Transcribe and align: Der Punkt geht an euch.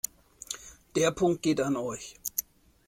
Der 0.95 1.11
Punkt 1.11 1.43
geht 1.43 1.61
an 1.61 1.75
euch. 1.75 2.15